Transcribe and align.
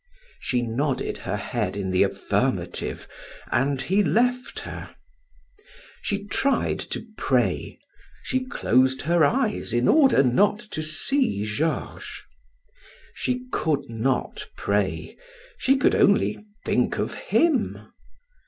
She 0.39 0.63
nodded 0.63 1.19
her 1.29 1.37
head 1.37 1.77
in 1.77 1.91
the 1.91 2.01
affirmative 2.01 3.07
and 3.51 3.79
he 3.79 4.03
left 4.03 4.61
her. 4.61 4.95
She 6.01 6.25
tried 6.25 6.79
to 6.79 7.05
pray; 7.19 7.77
she 8.23 8.43
closed 8.45 9.03
her 9.03 9.23
eyes 9.23 9.73
in 9.73 9.87
order 9.87 10.23
not 10.23 10.57
to 10.71 10.81
see 10.81 11.45
Georges. 11.45 12.23
She 13.13 13.43
could 13.51 13.91
not 13.91 14.47
pray; 14.57 15.15
she 15.59 15.77
could 15.77 15.93
only 15.93 16.43
think 16.65 16.97
of 16.97 17.13
him. 17.13 17.85